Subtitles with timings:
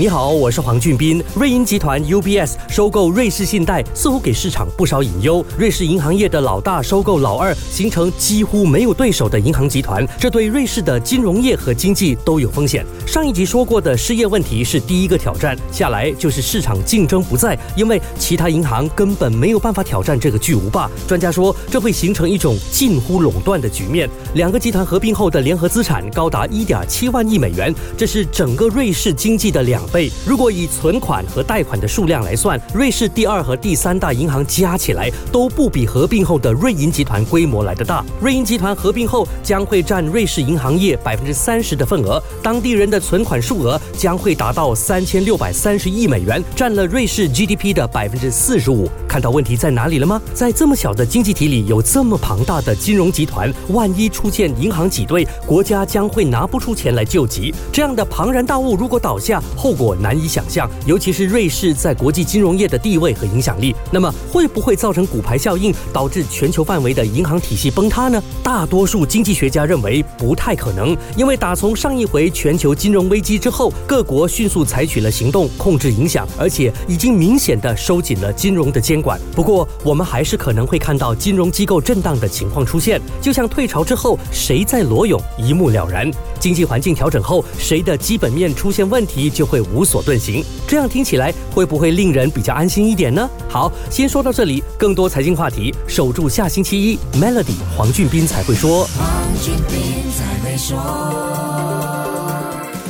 [0.00, 1.22] 你好，我是黄俊斌。
[1.34, 5.44] 瑞银集团 UBS 收购瑞士信贷，似乎给市场不少隐忧。
[5.58, 12.82] 瑞士银行业的老大收购老二，形成几乎没有对手的银行集团，这对瑞士的金融业和经济都有风险。
[13.06, 20.90] 上一集说过的失业问题是第一个挑战，下来就是市场竞争不在，因为其他银行根本没有办法挑战这个巨无霸。
[21.06, 24.08] 专家说，这会形成一种近乎垄断的局面。
[24.32, 29.89] 两个集团合并后的联合资产高达一点七万亿美元，这是整个瑞士经济的两。
[29.90, 30.10] 倍。
[30.26, 38.04] 如果以存款和贷款的数量来算，瑞士第二和第三大银行加起来都不比合并后的瑞银集团规模来的大。
[38.20, 48.88] 瑞银集团合并后将会占瑞士银行业百分之三十的份额，当地人的存款数额将会达到三千六百三十亿美元，占了瑞士 GDP 的百分之四十五。
[49.08, 50.20] 看到问题在哪里了吗？
[50.32, 57.52] 在这么小的经济体里，有这么庞大的金融集团，万一出现银行挤兑，国家将会拿不出钱来救急。
[57.72, 68.22] 这样的庞然大物如果倒下，后果难以想象，尤其是瑞士在国际金融业的地位和影响力，那么会不会造成骨牌效应，导致全球范围的银行体系崩塌呢？
[68.42, 79.18] 大多数经济学家认为不太可能，因为打从上一回全球金融危机之后，各国迅速采取了行动控制影响，而且已经明显的收紧了金融的监管。
[79.34, 86.10] 不过，我们还是可能会看到金融机构震荡的情况出现，就像退潮之后谁在裸泳，一目了然。
[86.38, 90.44] 经济环境调整后，谁的基本面出现问题，就会无所遁形。
[90.66, 93.28] 这样听起来会不会令人比较安心一点呢？
[93.48, 94.62] 好，先说到这里。
[94.78, 98.88] 更多财经话题，守住下星期一，Melody 黄俊斌才会说。
[98.96, 99.06] 黄
[99.42, 99.78] 俊斌
[100.16, 100.78] 才会说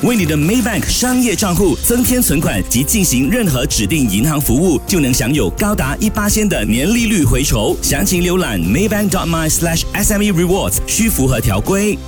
[0.02, 7.76] 为你的 Maybank 商业账户增添存款及进行任何指定银行服务，就能享有高达一八仙的年利率回酬。
[7.82, 11.98] 详情浏览 maybank.my/slash/sme_rewards，需符合条规。